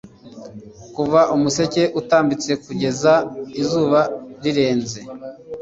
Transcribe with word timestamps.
Kuva 0.95 1.21
umuseke 1.35 1.83
utambitse 1.99 2.51
kugeza 2.63 3.13
izuba 3.61 4.01
rirenze 4.43 4.99